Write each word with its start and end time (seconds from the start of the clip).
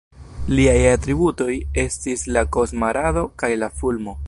Liaj 0.59 0.79
atributoj 0.91 1.49
estis 1.83 2.25
la 2.37 2.45
"Kosma 2.57 2.91
Rado" 3.01 3.27
kaj 3.45 3.53
la 3.65 3.71
fulmo. 3.83 4.19